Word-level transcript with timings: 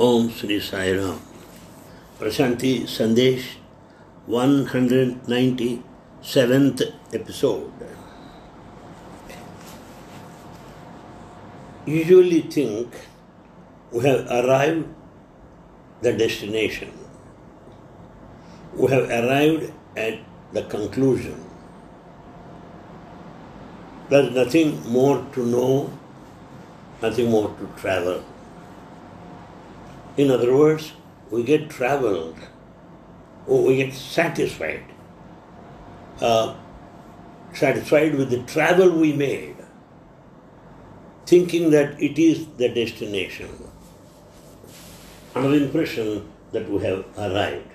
Om 0.00 0.28
Sri 0.28 0.58
Sai 0.58 0.96
Ram. 0.96 1.20
Prashanti 2.18 2.82
Sandesh, 2.82 3.44
197th 4.28 6.82
episode. 7.12 7.70
Usually 11.86 12.40
think 12.40 12.88
we 13.92 14.04
have 14.08 14.26
arrived 14.26 14.88
the 16.02 16.12
destination. 16.12 16.90
We 18.74 18.90
have 18.90 19.08
arrived 19.08 19.72
at 19.96 20.18
the 20.52 20.64
conclusion. 20.64 21.40
There's 24.08 24.34
nothing 24.34 24.82
more 24.90 25.24
to 25.34 25.46
know, 25.46 25.90
nothing 27.00 27.30
more 27.30 27.48
to 27.48 27.68
travel. 27.80 28.24
In 30.16 30.30
other 30.30 30.56
words, 30.56 30.92
we 31.30 31.42
get 31.42 31.70
traveled, 31.70 32.36
we 33.48 33.76
get 33.76 33.92
satisfied, 33.92 34.84
uh, 36.20 36.54
satisfied 37.52 38.14
with 38.14 38.30
the 38.30 38.42
travel 38.44 38.90
we 38.90 39.12
made, 39.12 39.56
thinking 41.26 41.70
that 41.70 42.00
it 42.00 42.16
is 42.16 42.46
the 42.58 42.68
destination, 42.68 43.48
our 45.34 45.52
impression 45.52 46.30
that 46.52 46.70
we 46.70 46.84
have 46.84 47.04
arrived, 47.18 47.72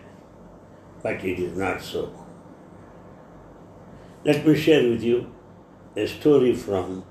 but 1.03 1.15
it 1.15 1.40
is 1.40 1.57
not 1.57 1.81
so. 1.81 2.13
Let 4.23 4.48
me 4.48 4.55
share 4.55 4.90
with 4.90 5.03
you 5.03 5.29
a 5.98 6.07
story 6.07 6.55
from 6.55 7.03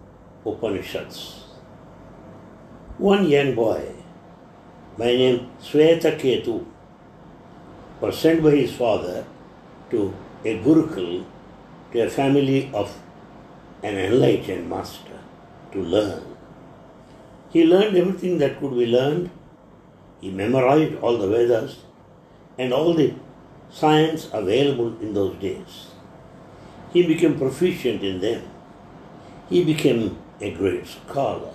Upanishads. 0.46 1.44
One 2.96 3.28
young 3.28 3.54
boy 3.54 3.98
by 4.98 5.14
name 5.14 5.48
Swetaketu 5.62 6.64
was 8.00 8.18
sent 8.18 8.42
by 8.42 8.50
his 8.50 8.72
father 8.72 9.24
to 9.90 10.12
a 10.44 10.58
Gurukul, 10.58 11.24
to 11.92 12.00
a 12.00 12.10
family 12.10 12.70
of 12.74 12.94
an 13.84 13.96
enlightened 13.96 14.68
master 14.68 15.20
to 15.72 15.80
learn. 15.80 16.22
He 17.50 17.64
learned 17.64 17.96
everything 17.96 18.38
that 18.38 18.58
could 18.58 18.76
be 18.76 18.86
learned. 18.86 19.30
He 20.20 20.30
memorized 20.30 20.96
all 20.96 21.16
the 21.16 21.28
Vedas 21.28 21.76
and 22.58 22.72
all 22.72 22.92
the 22.94 23.14
science 23.70 24.28
available 24.32 25.00
in 25.00 25.14
those 25.14 25.36
days. 25.36 25.88
He 26.92 27.06
became 27.06 27.38
proficient 27.38 28.02
in 28.02 28.20
them. 28.20 28.42
He 29.48 29.64
became 29.64 30.18
a 30.40 30.52
great 30.52 30.86
scholar. 30.86 31.54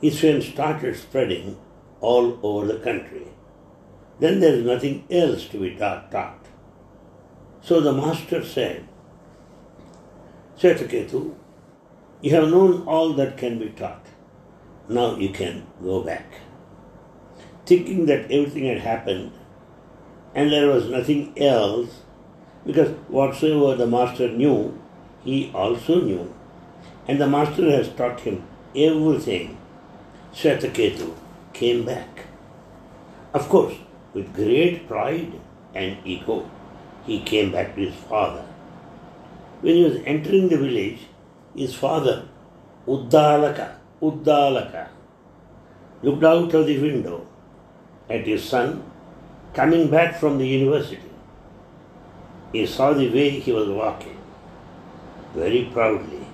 His 0.00 0.20
fame 0.20 0.42
started 0.42 0.96
spreading 0.96 1.56
all 2.00 2.38
over 2.42 2.66
the 2.66 2.78
country. 2.78 3.26
Then 4.20 4.40
there 4.40 4.54
is 4.54 4.64
nothing 4.64 5.04
else 5.10 5.46
to 5.48 5.58
be 5.58 5.74
taught. 5.74 6.10
taught. 6.10 6.46
So 7.60 7.80
the 7.80 7.92
master 7.92 8.44
said, 8.44 8.88
Swetaketu, 10.58 11.34
you 12.20 12.30
have 12.34 12.50
known 12.50 12.82
all 12.86 13.12
that 13.14 13.36
can 13.36 13.58
be 13.58 13.68
taught. 13.70 14.06
Now 14.88 15.16
you 15.16 15.30
can 15.30 15.66
go 15.82 16.02
back. 16.02 16.40
Thinking 17.66 18.06
that 18.06 18.30
everything 18.30 18.64
had 18.64 18.78
happened 18.78 19.32
and 20.34 20.52
there 20.52 20.68
was 20.68 20.88
nothing 20.88 21.32
else, 21.38 22.02
because 22.64 22.90
whatsoever 23.08 23.76
the 23.76 23.86
master 23.86 24.28
knew, 24.28 24.78
he 25.24 25.50
also 25.54 26.00
knew. 26.00 26.34
And 27.06 27.20
the 27.20 27.26
master 27.26 27.70
has 27.70 27.88
taught 27.88 28.20
him 28.20 28.46
everything. 28.74 29.56
Swetaketu 30.32 31.14
came 31.58 31.84
back. 31.84 32.24
Of 33.34 33.48
course, 33.48 33.74
with 34.14 34.34
great 34.34 34.86
pride 34.88 35.32
and 35.74 35.96
ego, 36.04 36.48
he 37.04 37.20
came 37.30 37.50
back 37.50 37.74
to 37.74 37.80
his 37.86 37.96
father. 38.08 38.44
When 39.60 39.74
he 39.74 39.84
was 39.84 39.96
entering 40.06 40.48
the 40.48 40.56
village, 40.56 41.00
his 41.56 41.74
father, 41.74 42.28
Uddalaka, 42.86 43.72
Uddalaka, 44.00 44.86
looked 46.02 46.22
out 46.22 46.54
of 46.54 46.66
the 46.66 46.78
window 46.80 47.26
at 48.08 48.26
his 48.26 48.44
son 48.44 48.84
coming 49.52 49.90
back 49.90 50.20
from 50.20 50.38
the 50.38 50.46
university. 50.46 51.10
He 52.52 52.66
saw 52.66 52.92
the 52.92 53.10
way 53.10 53.30
he 53.30 53.52
was 53.52 53.68
walking, 53.68 54.18
very 55.34 55.64
proudly, 55.72 56.24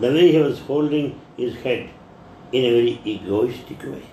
the 0.00 0.12
way 0.12 0.30
he 0.30 0.38
was 0.38 0.60
holding 0.60 1.20
his 1.36 1.56
head 1.56 1.90
in 2.52 2.64
a 2.64 2.70
very 2.70 3.00
egoistic 3.04 3.82
way 3.82 4.04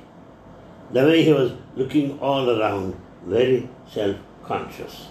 the 0.91 1.03
way 1.03 1.23
he 1.23 1.34
was 1.34 1.51
looking 1.75 2.19
all 2.19 2.50
around, 2.50 2.96
very 3.25 3.69
self 3.91 4.18
conscious. 4.44 5.07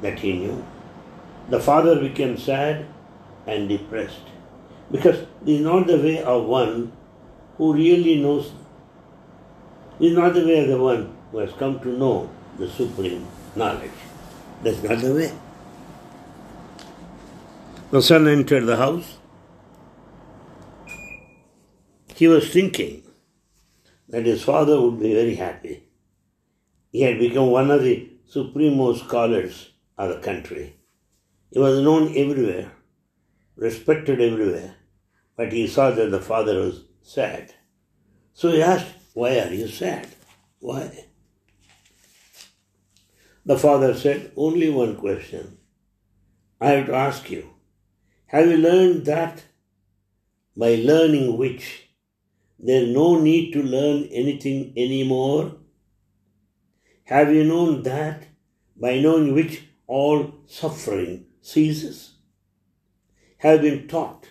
That 0.00 0.18
he 0.18 0.32
knew. 0.32 0.64
The 1.48 1.60
father 1.60 2.00
became 2.00 2.36
sad 2.36 2.86
and 3.46 3.68
depressed 3.68 4.32
because 4.90 5.18
this 5.42 5.58
is 5.58 5.60
not 5.60 5.86
the 5.86 5.98
way 5.98 6.22
of 6.22 6.44
one 6.44 6.92
who 7.56 7.72
really 7.74 8.20
knows. 8.20 8.52
This 9.98 10.10
is 10.10 10.16
not 10.16 10.34
the 10.34 10.44
way 10.44 10.60
of 10.60 10.68
the 10.68 10.78
one 10.78 11.14
who 11.30 11.38
has 11.38 11.52
come 11.52 11.78
to 11.80 11.88
know 11.88 12.30
the 12.58 12.68
supreme 12.68 13.26
knowledge. 13.54 13.90
That's 14.62 14.82
not 14.82 14.98
the 15.00 15.14
way. 15.14 15.32
The 17.90 18.02
son 18.02 18.26
entered 18.26 18.64
the 18.64 18.76
house. 18.76 19.18
He 22.14 22.28
was 22.28 22.50
thinking 22.52 23.02
that 24.12 24.26
his 24.26 24.42
father 24.44 24.80
would 24.80 25.00
be 25.00 25.14
very 25.14 25.34
happy. 25.34 25.82
He 26.90 27.00
had 27.00 27.18
become 27.18 27.50
one 27.50 27.70
of 27.70 27.82
the 27.82 28.10
supremo 28.28 28.92
scholars 28.92 29.70
of 29.96 30.10
the 30.10 30.20
country. 30.20 30.76
He 31.50 31.58
was 31.58 31.80
known 31.80 32.08
everywhere, 32.14 32.72
respected 33.56 34.20
everywhere, 34.20 34.74
but 35.34 35.50
he 35.50 35.66
saw 35.66 35.90
that 35.90 36.10
the 36.10 36.20
father 36.20 36.60
was 36.60 36.84
sad. 37.02 37.54
So 38.34 38.50
he 38.50 38.62
asked, 38.62 38.92
Why 39.14 39.38
are 39.40 39.52
you 39.52 39.66
sad? 39.66 40.06
Why? 40.60 41.06
The 43.46 43.58
father 43.58 43.94
said, 43.94 44.32
Only 44.36 44.68
one 44.68 44.96
question. 44.96 45.56
I 46.60 46.72
have 46.72 46.86
to 46.86 46.94
ask 46.94 47.30
you, 47.30 47.48
have 48.26 48.46
you 48.46 48.58
learned 48.58 49.06
that 49.06 49.42
by 50.56 50.74
learning 50.74 51.38
which 51.38 51.88
there 52.62 52.84
is 52.84 52.94
no 52.94 53.20
need 53.20 53.52
to 53.52 53.62
learn 53.62 54.04
anything 54.04 54.72
anymore? 54.76 55.56
Have 57.04 57.34
you 57.34 57.44
known 57.44 57.82
that 57.82 58.28
by 58.76 59.00
knowing 59.00 59.34
which 59.34 59.64
all 59.86 60.32
suffering 60.46 61.26
ceases? 61.40 62.14
Have 63.38 63.62
been 63.62 63.88
taught 63.88 64.30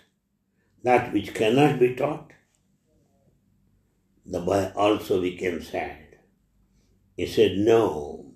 that 0.84 1.12
which 1.12 1.34
cannot 1.34 1.78
be 1.78 1.94
taught? 1.94 2.32
The 4.26 4.40
boy 4.40 4.72
also 4.76 5.22
became 5.22 5.62
sad. 5.62 6.20
He 7.18 7.28
said, 7.28 7.58
No, 7.58 8.34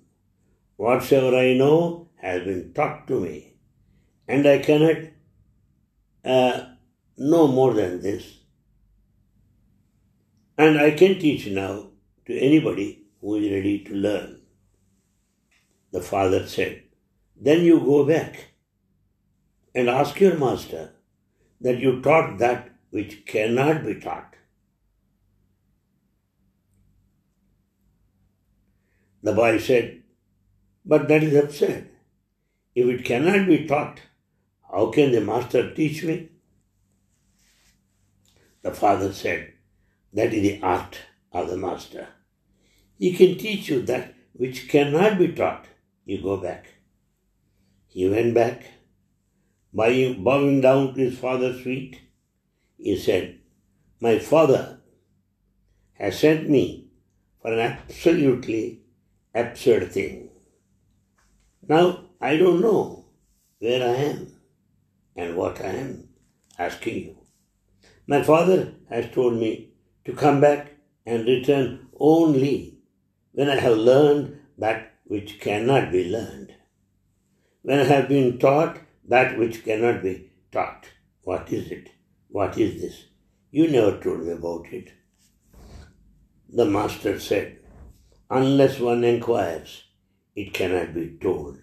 whatsoever 0.76 1.34
I 1.36 1.54
know 1.54 2.10
has 2.16 2.44
been 2.44 2.74
taught 2.74 3.08
to 3.08 3.20
me, 3.20 3.56
and 4.28 4.46
I 4.46 4.58
cannot 4.58 4.96
uh, 6.24 6.66
know 7.16 7.46
more 7.48 7.72
than 7.72 8.02
this. 8.02 8.35
And 10.58 10.78
I 10.78 10.92
can 10.92 11.18
teach 11.18 11.46
now 11.48 11.90
to 12.26 12.38
anybody 12.38 13.02
who 13.20 13.36
is 13.36 13.50
ready 13.50 13.84
to 13.84 13.94
learn. 13.94 14.40
The 15.92 16.00
father 16.00 16.46
said, 16.46 16.82
Then 17.36 17.62
you 17.62 17.80
go 17.80 18.04
back 18.06 18.52
and 19.74 19.90
ask 19.90 20.18
your 20.18 20.38
master 20.38 20.92
that 21.60 21.78
you 21.78 22.00
taught 22.00 22.38
that 22.38 22.70
which 22.90 23.26
cannot 23.26 23.84
be 23.84 23.96
taught. 24.00 24.34
The 29.22 29.32
boy 29.32 29.58
said, 29.58 30.02
But 30.84 31.08
that 31.08 31.22
is 31.22 31.34
absurd. 31.34 31.90
If 32.74 32.86
it 32.86 33.04
cannot 33.04 33.46
be 33.46 33.66
taught, 33.66 34.00
how 34.70 34.90
can 34.90 35.12
the 35.12 35.20
master 35.20 35.74
teach 35.74 36.02
me? 36.04 36.30
The 38.62 38.72
father 38.72 39.12
said, 39.12 39.52
That 40.16 40.32
is 40.32 40.42
the 40.42 40.60
art 40.62 40.98
of 41.30 41.50
the 41.50 41.58
master. 41.58 42.08
He 42.98 43.12
can 43.12 43.36
teach 43.36 43.68
you 43.68 43.82
that 43.82 44.14
which 44.32 44.66
cannot 44.66 45.18
be 45.18 45.28
taught. 45.28 45.66
You 46.06 46.22
go 46.22 46.38
back. 46.38 46.68
He 47.86 48.08
went 48.08 48.32
back, 48.32 48.64
bowing 49.74 50.62
down 50.62 50.94
to 50.94 51.00
his 51.00 51.18
father's 51.18 51.60
feet. 51.60 52.00
He 52.78 52.96
said, 52.96 53.40
My 54.00 54.18
father 54.18 54.80
has 55.92 56.18
sent 56.18 56.48
me 56.48 56.88
for 57.42 57.52
an 57.52 57.60
absolutely 57.60 58.80
absurd 59.34 59.92
thing. 59.92 60.30
Now 61.68 62.06
I 62.22 62.38
don't 62.38 62.62
know 62.62 63.04
where 63.58 63.82
I 63.86 63.94
am 64.12 64.32
and 65.14 65.36
what 65.36 65.60
I 65.60 65.72
am 65.84 66.08
asking 66.58 67.04
you. 67.04 67.16
My 68.06 68.22
father 68.22 68.72
has 68.88 69.10
told 69.10 69.34
me 69.34 69.75
to 70.06 70.12
come 70.12 70.40
back 70.40 70.72
and 71.04 71.26
return 71.26 71.88
only 71.98 72.78
when 73.32 73.50
I 73.50 73.56
have 73.56 73.76
learned 73.76 74.40
that 74.56 74.94
which 75.04 75.40
cannot 75.40 75.92
be 75.92 76.08
learned. 76.08 76.54
When 77.62 77.80
I 77.80 77.84
have 77.84 78.08
been 78.08 78.38
taught 78.38 78.78
that 79.08 79.38
which 79.38 79.64
cannot 79.64 80.02
be 80.02 80.30
taught. 80.52 80.86
What 81.22 81.52
is 81.52 81.70
it? 81.70 81.90
What 82.28 82.56
is 82.56 82.80
this? 82.80 83.04
You 83.50 83.68
never 83.68 83.98
told 83.98 84.24
me 84.24 84.32
about 84.32 84.66
it. 84.72 84.92
The 86.48 86.64
master 86.64 87.18
said, 87.18 87.58
Unless 88.30 88.80
one 88.80 89.02
inquires, 89.04 89.84
it 90.34 90.54
cannot 90.54 90.94
be 90.94 91.18
told. 91.20 91.58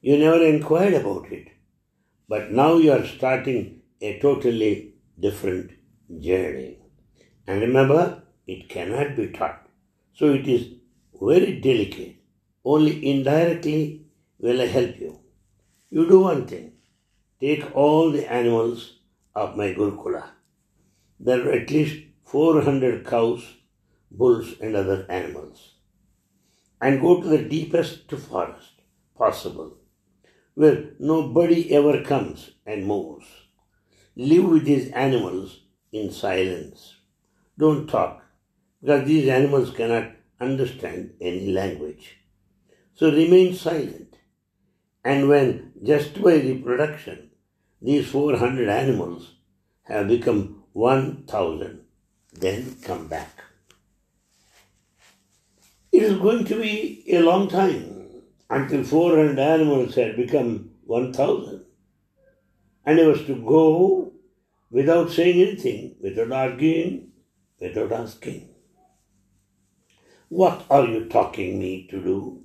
You 0.00 0.18
never 0.18 0.42
inquired 0.44 0.94
about 0.94 1.30
it. 1.32 1.48
But 2.28 2.50
now 2.50 2.76
you 2.76 2.92
are 2.92 3.06
starting 3.06 3.82
a 4.00 4.18
totally 4.20 4.94
different 5.18 5.72
journey. 6.20 6.78
And 7.48 7.62
remember, 7.62 8.24
it 8.46 8.68
cannot 8.68 9.16
be 9.16 9.28
taught. 9.28 9.66
So 10.12 10.34
it 10.34 10.46
is 10.46 10.66
very 11.18 11.58
delicate. 11.60 12.16
Only 12.62 13.10
indirectly 13.10 14.02
will 14.38 14.60
I 14.60 14.66
help 14.66 15.00
you. 15.00 15.20
You 15.88 16.06
do 16.06 16.20
one 16.20 16.46
thing. 16.46 16.72
Take 17.40 17.74
all 17.74 18.10
the 18.10 18.30
animals 18.30 18.98
of 19.34 19.56
my 19.56 19.68
Gurukula. 19.72 20.24
There 21.18 21.48
are 21.48 21.52
at 21.52 21.70
least 21.70 22.04
400 22.26 23.06
cows, 23.06 23.42
bulls, 24.10 24.52
and 24.60 24.76
other 24.76 25.06
animals. 25.08 25.72
And 26.82 27.00
go 27.00 27.22
to 27.22 27.28
the 27.28 27.48
deepest 27.48 28.10
forest 28.10 28.82
possible, 29.16 29.78
where 30.54 30.90
nobody 30.98 31.72
ever 31.74 32.02
comes 32.02 32.50
and 32.66 32.86
moves. 32.86 33.26
Live 34.16 34.44
with 34.44 34.64
these 34.66 34.90
animals 34.90 35.60
in 35.92 36.12
silence. 36.12 36.97
Don't 37.58 37.88
talk, 37.88 38.22
because 38.80 39.06
these 39.06 39.28
animals 39.28 39.70
cannot 39.72 40.12
understand 40.40 41.14
any 41.20 41.50
language. 41.52 42.18
So 42.94 43.10
remain 43.10 43.54
silent. 43.54 44.16
And 45.04 45.28
when 45.28 45.72
just 45.82 46.22
by 46.22 46.34
reproduction 46.34 47.30
these 47.82 48.08
400 48.08 48.68
animals 48.68 49.34
have 49.84 50.08
become 50.08 50.64
1000, 50.72 51.80
then 52.34 52.76
come 52.82 53.08
back. 53.08 53.42
It 55.90 56.02
is 56.02 56.18
going 56.18 56.44
to 56.44 56.60
be 56.60 57.04
a 57.08 57.20
long 57.20 57.48
time 57.48 58.22
until 58.50 58.84
400 58.84 59.38
animals 59.38 59.94
had 59.94 60.16
become 60.16 60.70
1000. 60.84 61.64
And 62.84 63.00
I 63.00 63.06
was 63.06 63.24
to 63.26 63.34
go 63.34 64.12
without 64.70 65.10
saying 65.10 65.40
anything, 65.40 65.96
without 66.00 66.30
arguing, 66.32 67.12
without 67.60 67.92
asking. 67.92 68.48
What 70.28 70.64
are 70.70 70.86
you 70.86 71.06
talking 71.06 71.58
me 71.58 71.86
to 71.90 72.02
do? 72.02 72.42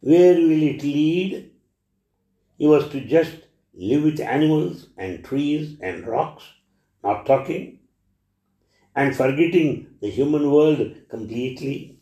Where 0.00 0.34
will 0.34 0.62
it 0.62 0.82
lead? 0.82 1.50
He 2.56 2.66
was 2.66 2.88
to 2.90 3.00
just 3.00 3.36
live 3.74 4.04
with 4.04 4.20
animals 4.20 4.88
and 4.96 5.24
trees 5.24 5.76
and 5.80 6.06
rocks, 6.06 6.44
not 7.02 7.26
talking, 7.26 7.80
and 8.94 9.14
forgetting 9.14 9.88
the 10.00 10.10
human 10.10 10.50
world 10.50 10.94
completely. 11.08 11.98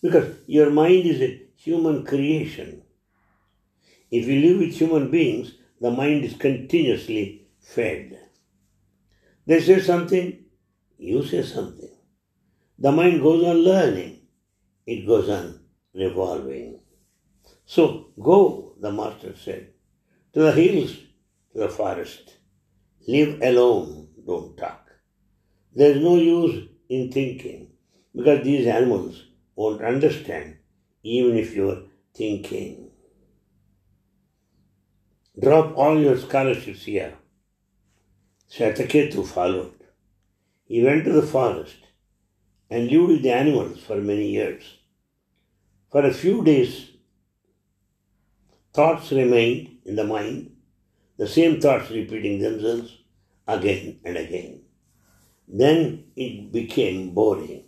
Because 0.00 0.36
your 0.46 0.70
mind 0.70 1.06
is 1.06 1.20
a 1.20 1.42
human 1.56 2.04
creation. 2.04 2.82
If 4.10 4.26
you 4.26 4.40
live 4.40 4.60
with 4.60 4.74
human 4.74 5.10
beings, 5.10 5.54
the 5.80 5.90
mind 5.90 6.24
is 6.24 6.34
continuously 6.34 7.48
fed. 7.60 8.27
They 9.48 9.62
say 9.62 9.80
something, 9.80 10.44
you 10.98 11.24
say 11.24 11.42
something. 11.42 11.88
The 12.78 12.92
mind 12.92 13.22
goes 13.22 13.42
on 13.46 13.56
learning, 13.56 14.18
it 14.86 15.06
goes 15.06 15.30
on 15.30 15.60
revolving. 15.94 16.80
So 17.64 18.08
go, 18.22 18.74
the 18.78 18.92
master 18.92 19.34
said, 19.34 19.68
to 20.34 20.40
the 20.40 20.52
hills, 20.52 20.96
to 21.52 21.60
the 21.60 21.70
forest. 21.70 22.36
Live 23.06 23.40
alone, 23.40 24.08
don't 24.26 24.54
talk. 24.54 24.90
There 25.74 25.92
is 25.92 26.02
no 26.02 26.16
use 26.16 26.68
in 26.90 27.10
thinking 27.10 27.70
because 28.14 28.44
these 28.44 28.66
animals 28.66 29.24
won't 29.56 29.80
understand 29.82 30.58
even 31.02 31.38
if 31.38 31.54
you're 31.54 31.84
thinking. 32.14 32.90
Drop 35.40 35.74
all 35.74 35.98
your 35.98 36.18
scholarships 36.18 36.84
here. 36.84 37.14
Swetaketu 38.50 39.26
followed. 39.26 39.74
He 40.64 40.82
went 40.82 41.04
to 41.04 41.12
the 41.12 41.26
forest 41.26 41.76
and 42.70 42.90
lived 42.90 43.08
with 43.08 43.22
the 43.22 43.32
animals 43.32 43.80
for 43.80 43.96
many 43.96 44.30
years. 44.30 44.62
For 45.92 46.04
a 46.04 46.14
few 46.14 46.42
days, 46.42 46.92
thoughts 48.72 49.12
remained 49.12 49.78
in 49.84 49.96
the 49.96 50.04
mind, 50.04 50.56
the 51.18 51.28
same 51.28 51.60
thoughts 51.60 51.90
repeating 51.90 52.38
themselves 52.38 52.96
again 53.46 54.00
and 54.04 54.16
again. 54.16 54.62
Then 55.46 56.04
it 56.16 56.50
became 56.50 57.10
boring. 57.10 57.64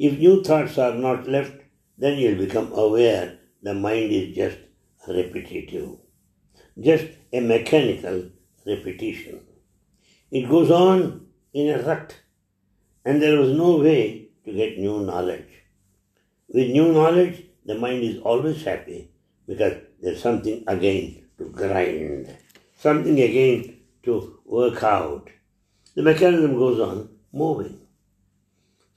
If 0.00 0.18
new 0.18 0.42
thoughts 0.42 0.78
are 0.78 0.94
not 0.94 1.28
left, 1.28 1.60
then 1.96 2.18
you'll 2.18 2.44
become 2.44 2.72
aware 2.72 3.38
the 3.62 3.74
mind 3.74 4.10
is 4.10 4.34
just 4.34 4.58
repetitive, 5.06 5.98
just 6.78 7.06
a 7.32 7.40
mechanical 7.40 8.30
repetition. 8.66 9.45
It 10.36 10.50
goes 10.50 10.70
on 10.70 11.28
in 11.54 11.70
a 11.74 11.82
rut, 11.82 12.14
and 13.06 13.22
there 13.22 13.38
was 13.40 13.52
no 13.56 13.76
way 13.78 14.28
to 14.44 14.52
get 14.52 14.78
new 14.78 14.98
knowledge. 15.00 15.52
With 16.48 16.72
new 16.72 16.92
knowledge, 16.92 17.44
the 17.64 17.76
mind 17.76 18.02
is 18.02 18.18
always 18.20 18.62
happy 18.62 19.10
because 19.48 19.78
there's 20.02 20.20
something 20.20 20.62
again 20.66 21.24
to 21.38 21.44
grind, 21.48 22.36
something 22.76 23.18
again 23.18 23.78
to 24.02 24.38
work 24.44 24.82
out. 24.82 25.30
The 25.94 26.02
mechanism 26.02 26.58
goes 26.58 26.80
on 26.80 27.08
moving. 27.32 27.80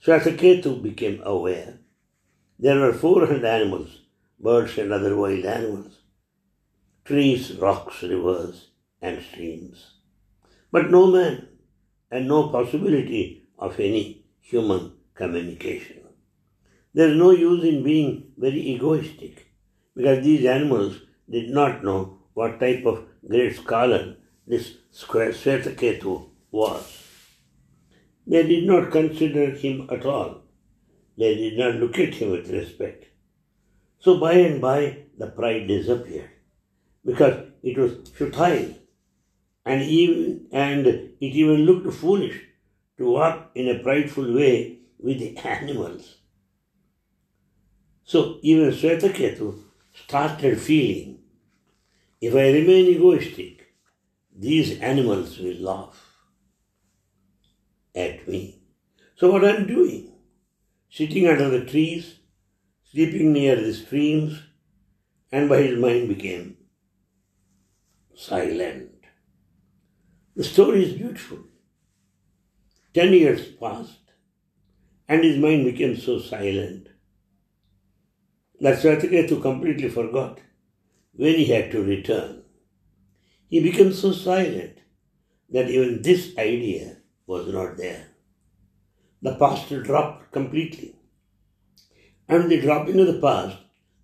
Swetaketu 0.04 0.82
became 0.82 1.22
aware. 1.24 1.78
There 2.58 2.80
were 2.80 2.92
400 2.92 3.46
animals, 3.46 4.02
birds 4.38 4.76
and 4.76 4.92
other 4.92 5.16
wild 5.16 5.46
animals, 5.46 6.00
trees, 7.06 7.56
rocks, 7.56 8.02
rivers, 8.02 8.68
and 9.00 9.22
streams. 9.22 9.99
But 10.72 10.90
no 10.90 11.06
man, 11.06 11.48
and 12.10 12.28
no 12.28 12.48
possibility 12.48 13.48
of 13.58 13.78
any 13.78 14.24
human 14.40 14.92
communication. 15.14 16.00
There 16.92 17.08
is 17.10 17.16
no 17.16 17.30
use 17.30 17.64
in 17.64 17.82
being 17.82 18.32
very 18.36 18.60
egoistic 18.60 19.46
because 19.94 20.24
these 20.24 20.44
animals 20.44 21.00
did 21.28 21.50
not 21.50 21.84
know 21.84 22.18
what 22.34 22.58
type 22.58 22.84
of 22.84 23.04
great 23.28 23.56
scholar 23.56 24.16
this 24.46 24.76
Swetaketu 24.92 26.28
was. 26.50 26.84
They 28.26 28.42
did 28.42 28.66
not 28.66 28.90
consider 28.90 29.50
him 29.50 29.88
at 29.90 30.04
all. 30.04 30.42
They 31.16 31.34
did 31.34 31.58
not 31.58 31.76
look 31.76 31.98
at 31.98 32.14
him 32.14 32.30
with 32.30 32.50
respect. 32.50 33.06
So 33.98 34.18
by 34.18 34.32
and 34.32 34.60
by 34.60 35.04
the 35.18 35.28
pride 35.28 35.68
disappeared 35.68 36.30
because 37.04 37.46
it 37.62 37.76
was 37.76 38.08
futile 38.10 38.74
and 39.70 39.82
even 39.82 40.46
and 40.50 40.86
it 40.86 41.32
even 41.42 41.66
looked 41.66 41.92
foolish 41.94 42.38
to 42.98 43.10
walk 43.16 43.50
in 43.54 43.68
a 43.68 43.78
prideful 43.84 44.32
way 44.34 44.78
with 44.98 45.18
the 45.20 45.36
animals. 45.58 46.16
So 48.04 48.38
even 48.42 48.72
Swetaketu 48.72 49.48
started 50.04 50.60
feeling 50.60 51.20
if 52.20 52.34
I 52.34 52.50
remain 52.58 52.86
egoistic, 52.86 53.72
these 54.36 54.78
animals 54.80 55.38
will 55.38 55.60
laugh 55.70 55.98
at 57.94 58.26
me. 58.28 58.60
So 59.16 59.30
what 59.30 59.44
I'm 59.44 59.66
doing, 59.66 60.12
sitting 60.90 61.28
under 61.28 61.48
the 61.48 61.64
trees, 61.64 62.16
sleeping 62.90 63.32
near 63.32 63.56
the 63.56 63.72
streams, 63.72 64.42
and 65.32 65.48
by 65.48 65.62
his 65.62 65.78
mind 65.78 66.08
became 66.08 66.56
silent. 68.16 68.99
The 70.36 70.44
story 70.44 70.84
is 70.84 70.92
beautiful. 70.92 71.38
Ten 72.94 73.12
years 73.12 73.48
passed, 73.52 74.12
and 75.08 75.24
his 75.24 75.38
mind 75.38 75.64
became 75.64 75.96
so 75.96 76.20
silent 76.20 76.88
that 78.60 78.78
Swetaketu 78.78 79.42
completely 79.42 79.88
forgot 79.88 80.40
when 81.14 81.34
he 81.34 81.46
had 81.46 81.72
to 81.72 81.82
return. 81.82 82.42
He 83.48 83.60
became 83.60 83.92
so 83.92 84.12
silent 84.12 84.78
that 85.50 85.68
even 85.68 86.02
this 86.02 86.38
idea 86.38 86.98
was 87.26 87.52
not 87.52 87.76
there. 87.76 88.06
The 89.22 89.34
past 89.34 89.68
dropped 89.68 90.30
completely. 90.30 90.94
And 92.28 92.48
the 92.48 92.60
dropping 92.60 93.00
of 93.00 93.08
the 93.08 93.20
past, 93.20 93.58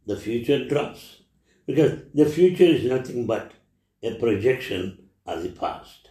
the 0.04 0.16
future 0.16 0.66
drops. 0.66 1.22
Because 1.66 2.00
the 2.12 2.26
future 2.26 2.64
is 2.64 2.84
nothing 2.84 3.26
but 3.26 3.52
a 4.02 4.16
projection 4.16 5.08
of 5.24 5.42
the 5.42 5.50
past. 5.50 6.05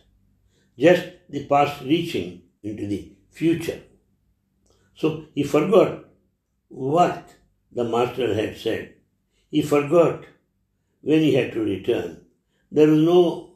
Just 0.78 1.06
the 1.30 1.46
past 1.46 1.82
reaching 1.82 2.44
into 2.64 2.88
the 2.88 3.14
future. 3.32 3.82
So 4.96 5.26
he 5.34 5.44
forgot 5.44 6.06
what 6.70 7.34
the 7.72 7.84
master 7.84 8.34
had 8.34 8.58
said. 8.58 8.96
He 9.50 9.62
forgot 9.62 10.26
when 11.02 11.20
he 11.20 11.34
had 11.34 11.54
to 11.54 11.64
return. 11.64 12.26
There 12.72 12.88
was 12.88 13.00
no 13.00 13.54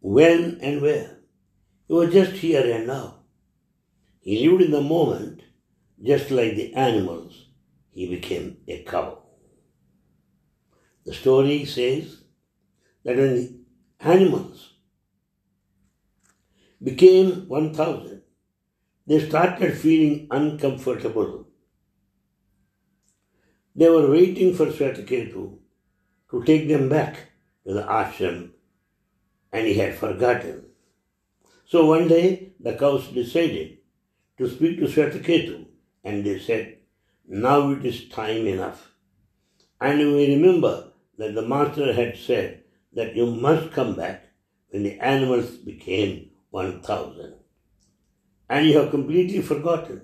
when 0.00 0.58
and 0.60 0.80
where. 0.80 1.18
It 1.88 1.92
was 1.92 2.12
just 2.12 2.32
here 2.32 2.74
and 2.74 2.86
now. 2.86 3.20
He 4.20 4.46
lived 4.46 4.62
in 4.62 4.70
the 4.70 4.80
moment, 4.80 5.42
just 6.02 6.30
like 6.30 6.56
the 6.56 6.74
animals. 6.74 7.46
He 7.90 8.08
became 8.08 8.58
a 8.68 8.82
cow. 8.82 9.22
The 11.04 11.14
story 11.14 11.64
says 11.64 12.22
that 13.04 13.16
when 13.16 13.64
animals 13.98 14.69
became 16.82 17.48
1000, 17.48 18.22
they 19.06 19.28
started 19.28 19.76
feeling 19.76 20.28
uncomfortable. 20.30 21.46
They 23.74 23.88
were 23.88 24.10
waiting 24.10 24.54
for 24.54 24.66
Swetaketu 24.66 25.58
to 26.30 26.44
take 26.44 26.68
them 26.68 26.88
back 26.88 27.16
to 27.66 27.74
the 27.74 27.82
ashram, 27.82 28.50
and 29.52 29.66
he 29.66 29.74
had 29.74 29.94
forgotten. 29.94 30.66
So 31.66 31.86
one 31.86 32.08
day 32.08 32.52
the 32.60 32.74
cows 32.74 33.08
decided 33.08 33.78
to 34.38 34.48
speak 34.48 34.78
to 34.78 34.86
Swetaketu, 34.86 35.66
and 36.02 36.24
they 36.24 36.38
said, 36.38 36.78
Now 37.26 37.70
it 37.72 37.84
is 37.84 38.08
time 38.08 38.46
enough. 38.46 38.92
And 39.80 39.98
we 39.98 40.34
remember 40.34 40.92
that 41.18 41.34
the 41.34 41.42
master 41.42 41.92
had 41.92 42.16
said 42.16 42.62
that 42.92 43.14
you 43.14 43.26
must 43.26 43.72
come 43.72 43.94
back 43.94 44.24
when 44.70 44.82
the 44.82 44.98
animals 45.00 45.50
became 45.50 46.29
1000. 46.50 47.34
And 48.48 48.66
you 48.66 48.78
have 48.78 48.90
completely 48.90 49.40
forgotten. 49.42 50.02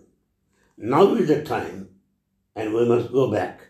Now 0.76 1.14
is 1.14 1.28
the 1.28 1.42
time, 1.44 1.88
and 2.54 2.72
we 2.72 2.86
must 2.86 3.12
go 3.12 3.30
back. 3.30 3.60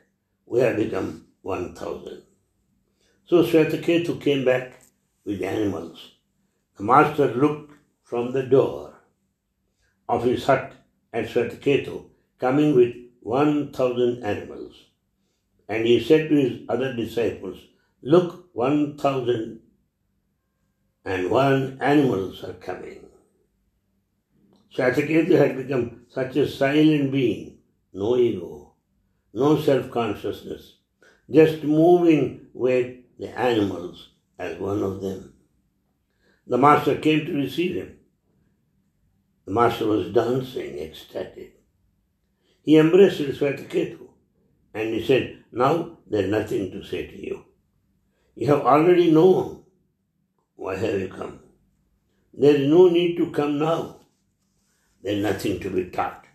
We 0.45 0.61
have 0.61 0.77
become 0.77 1.27
1000. 1.43 2.23
So 3.27 3.43
Swetaketu 3.43 4.21
came 4.21 4.45
back 4.45 4.81
with 5.25 5.43
animals. 5.43 6.13
The 6.77 6.85
master 6.85 7.35
looked 7.35 7.73
from 8.03 8.33
the 8.33 8.43
door 8.43 8.95
of 10.09 10.25
his 10.25 10.45
hut 10.45 10.73
at 11.13 11.29
Swetaketu, 11.29 12.05
coming 12.39 12.77
with 12.77 12.95
1000 13.21 14.23
animals. 14.23 14.75
And 15.69 15.87
he 15.87 16.03
said 16.03 16.29
to 16.29 16.37
his 16.37 16.61
other 16.69 16.95
disciples, 16.95 17.59
Look, 18.03 18.51
1000 18.53 19.61
and 21.07 21.31
one 21.31 21.79
animals 21.81 22.43
are 22.43 22.55
coming. 22.55 23.07
Swetaketu 24.75 25.39
had 25.39 25.57
become 25.57 26.03
such 26.11 26.35
a 26.37 26.49
silent 26.49 27.13
being, 27.13 27.59
no 27.93 28.17
ego, 28.17 28.75
no 29.33 29.59
self 29.61 29.89
consciousness, 29.93 30.75
just 31.31 31.63
moving 31.63 32.49
with 32.53 32.97
the 33.21 33.29
animals 33.39 34.11
as 34.37 34.59
one 34.59 34.83
of 34.83 35.01
them. 35.01 35.33
The 36.49 36.59
master 36.59 36.97
came 36.97 37.25
to 37.25 37.33
receive 37.35 37.77
him. 37.77 37.99
The 39.47 39.53
master 39.53 39.87
was 39.87 40.13
dancing, 40.13 40.79
ecstatic. 40.81 41.63
He 42.63 42.77
embraced 42.77 43.21
Swetaketu 43.21 44.09
and 44.75 44.93
he 44.93 45.07
said, 45.07 45.45
Now 45.53 45.99
there's 46.11 46.29
nothing 46.29 46.73
to 46.73 46.83
say 46.83 47.07
to 47.07 47.17
you. 47.17 47.45
You 48.35 48.49
have 48.49 48.63
already 48.63 49.13
known. 49.13 49.66
Why 50.57 50.77
have 50.77 51.01
you 51.01 51.09
come? 51.09 51.41
There 52.35 52.57
is 52.57 52.69
no 52.69 52.89
need 52.89 53.17
to 53.19 53.31
come 53.31 53.59
now. 53.59 54.01
There's 55.03 55.23
nothing 55.23 55.61
to 55.61 55.71
be 55.71 55.85
taught. 55.91 56.27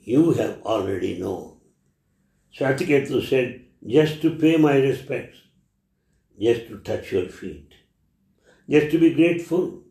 You 0.00 0.32
have 0.32 0.62
already 0.62 1.18
known. 1.18 1.58
Swetaketu 2.56 3.26
said, 3.26 3.66
just 3.86 4.20
to 4.22 4.36
pay 4.36 4.56
my 4.56 4.76
respects, 4.76 5.38
just 6.40 6.66
to 6.68 6.78
touch 6.78 7.12
your 7.12 7.28
feet, 7.28 7.72
just 8.68 8.90
to 8.90 8.98
be 8.98 9.14
grateful. 9.14 9.82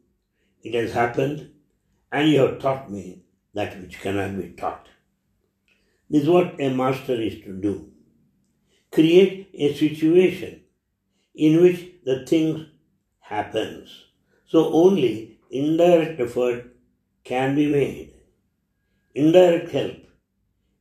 It 0.62 0.74
has 0.74 0.92
happened, 0.92 1.52
and 2.12 2.30
you 2.30 2.42
have 2.42 2.60
taught 2.60 2.92
me 2.92 3.24
that 3.54 3.80
which 3.80 4.00
cannot 4.02 4.38
be 4.38 4.50
taught. 4.50 4.90
This 6.10 6.24
is 6.24 6.30
what 6.30 6.60
a 6.60 6.70
master 6.70 7.14
is 7.14 7.42
to 7.42 7.54
do. 7.54 7.92
Create 8.92 9.50
a 9.54 9.74
situation 9.74 10.62
in 11.34 11.62
which 11.62 11.86
the 12.04 12.26
thing 12.26 12.68
happens. 13.30 14.06
So 14.48 14.74
only 14.74 15.38
indirect 15.52 16.20
effort 16.20 16.76
can 17.24 17.56
be 17.56 17.68
made. 17.68 18.14
Indirect 19.14 19.72
help, 19.72 19.98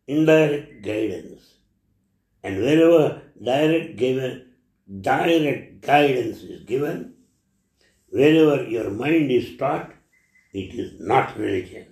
indirect 0.06 0.82
guidance. 0.82 1.42
And 2.42 2.58
wherever 2.58 3.22
direct 3.42 3.96
given 3.96 4.46
direct 5.08 5.82
guidance 5.82 6.38
is 6.42 6.62
given, 6.64 7.14
wherever 8.08 8.64
your 8.64 8.90
mind 8.90 9.30
is 9.30 9.56
taught, 9.58 9.92
it 10.54 10.74
is 10.74 10.98
not 10.98 11.36
religion. 11.36 11.86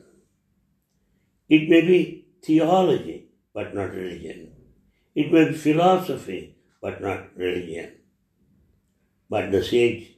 It 1.48 1.68
may 1.68 1.82
be 1.82 2.26
theology, 2.42 3.28
but 3.52 3.75
not 3.75 3.90
religion. 3.92 4.52
It 5.14 5.32
may 5.32 5.50
be 5.50 5.54
philosophy, 5.54 6.56
but 6.80 7.02
not 7.02 7.36
religion. 7.36 7.92
But 9.28 9.52
the 9.52 9.62
sage 9.62 10.15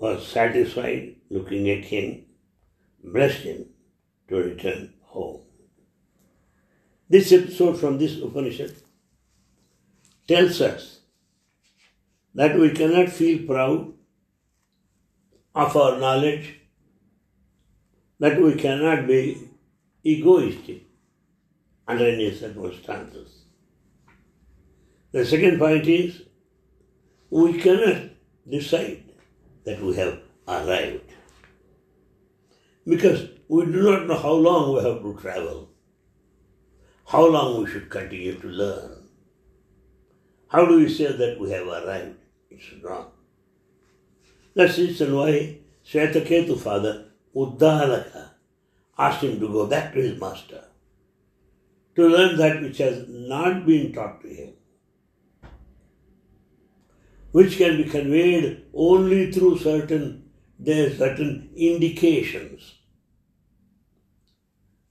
was 0.00 0.26
satisfied 0.26 1.14
looking 1.28 1.68
at 1.68 1.84
him, 1.84 2.24
blessed 3.04 3.42
him 3.42 3.66
to 4.28 4.36
return 4.36 4.94
home. 5.02 5.42
This 7.08 7.30
episode 7.32 7.78
from 7.78 7.98
this 7.98 8.16
Upanishad 8.16 8.74
tells 10.26 10.60
us 10.62 11.00
that 12.34 12.58
we 12.58 12.70
cannot 12.70 13.10
feel 13.10 13.46
proud 13.46 13.92
of 15.54 15.76
our 15.76 15.98
knowledge, 15.98 16.60
that 18.20 18.40
we 18.40 18.54
cannot 18.54 19.06
be 19.06 19.50
egoistic 20.02 20.84
under 21.86 22.08
any 22.08 22.34
circumstances. 22.34 23.44
The 25.12 25.26
second 25.26 25.58
point 25.58 25.86
is 25.88 26.22
we 27.28 27.60
cannot 27.60 28.12
decide 28.48 29.09
that 29.64 29.82
we 29.82 29.94
have 29.96 30.18
arrived 30.48 31.12
because 32.86 33.28
we 33.48 33.66
do 33.66 33.82
not 33.82 34.06
know 34.06 34.16
how 34.16 34.32
long 34.32 34.74
we 34.74 34.82
have 34.82 35.02
to 35.02 35.18
travel 35.20 35.70
how 37.10 37.26
long 37.26 37.60
we 37.60 37.68
should 37.68 37.90
continue 37.90 38.34
to 38.38 38.46
learn. 38.46 39.08
How 40.46 40.64
do 40.64 40.76
we 40.78 40.88
say 40.88 41.10
that 41.10 41.40
we 41.40 41.50
have 41.50 41.66
arrived? 41.66 42.18
It's 42.50 42.72
wrong. 42.84 43.10
That's 44.54 44.76
the 44.76 44.86
reason 44.86 45.16
why 45.16 45.58
Swetaketu 45.84 46.56
father, 46.56 47.06
Uddalaka, 47.34 48.30
asked 48.96 49.24
him 49.24 49.40
to 49.40 49.48
go 49.48 49.66
back 49.66 49.92
to 49.94 50.00
his 50.00 50.20
master 50.20 50.62
to 51.96 52.08
learn 52.08 52.36
that 52.36 52.62
which 52.62 52.78
has 52.78 53.04
not 53.08 53.66
been 53.66 53.92
taught 53.92 54.22
to 54.22 54.28
him, 54.28 54.52
which 57.32 57.58
can 57.58 57.76
be 57.76 57.84
conveyed 57.84 58.64
only 58.74 59.30
through 59.32 59.58
certain 59.58 60.30
there 60.58 60.94
certain 60.94 61.50
indications. 61.56 62.74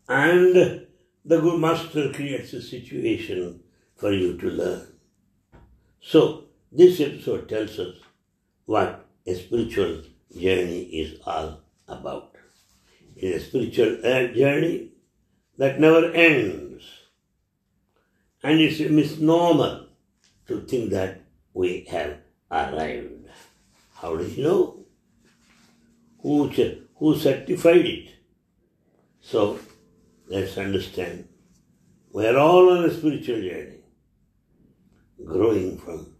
And 0.07 0.55
the 0.55 1.41
good 1.41 1.59
master 1.59 2.11
creates 2.11 2.53
a 2.53 2.61
situation 2.61 3.61
for 3.95 4.11
you 4.11 4.35
to 4.37 4.47
learn. 4.47 4.87
So, 6.01 6.45
this 6.71 6.99
episode 6.99 7.47
tells 7.47 7.77
us 7.77 7.95
what 8.65 9.05
a 9.27 9.35
spiritual 9.35 10.01
journey 10.35 10.83
is 10.83 11.19
all 11.25 11.61
about. 11.87 12.35
It 13.15 13.25
is 13.25 13.43
a 13.43 13.45
spiritual 13.45 13.97
uh, 14.03 14.27
journey 14.33 14.91
that 15.57 15.79
never 15.79 16.11
ends. 16.11 16.83
And 18.41 18.59
it's 18.59 18.79
a 18.79 18.89
misnomer 18.89 19.87
to 20.47 20.61
think 20.61 20.91
that 20.91 21.21
we 21.53 21.85
have 21.91 22.17
arrived. 22.51 23.29
How 23.95 24.15
do 24.15 24.25
you 24.25 24.43
know? 24.43 24.85
Who, 26.21 26.49
who 26.95 27.17
certified 27.17 27.85
it? 27.85 28.09
So, 29.21 29.59
Let's 30.29 30.55
understand. 30.59 31.27
We 32.13 32.27
are 32.27 32.37
all 32.37 32.69
on 32.69 32.85
a 32.85 32.93
spiritual 32.93 33.41
journey, 33.41 33.79
growing 35.25 35.79
from 35.79 36.13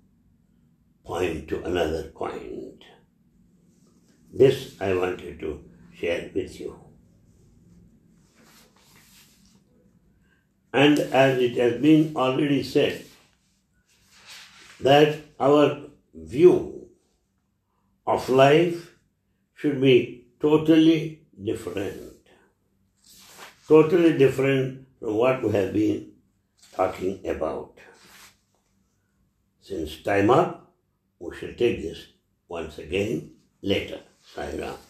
point 1.05 1.47
to 1.49 1.63
another 1.63 2.05
point. 2.05 2.83
This 4.33 4.81
I 4.81 4.95
wanted 4.95 5.39
to 5.41 5.63
share 5.93 6.31
with 6.33 6.59
you. 6.59 6.79
And 10.73 10.97
as 10.97 11.37
it 11.37 11.55
has 11.57 11.79
been 11.79 12.15
already 12.15 12.63
said, 12.63 13.05
that 14.79 15.19
our 15.39 15.81
view 16.13 16.89
of 18.05 18.27
life 18.29 18.95
should 19.55 19.79
be 19.81 20.27
totally 20.41 21.23
different. 21.43 22.15
Totally 23.67 24.17
different 24.17 24.87
from 24.99 25.15
what 25.15 25.43
we 25.43 25.51
have 25.51 25.73
been 25.73 26.11
talking 26.75 27.25
about. 27.27 27.77
Since 29.61 30.01
time 30.01 30.29
up, 30.31 30.73
we 31.19 31.35
shall 31.35 31.53
take 31.53 31.81
this 31.81 32.07
once 32.47 32.79
again 32.79 33.31
later. 33.61 33.99
Sai 34.21 34.57
Ram. 34.57 34.88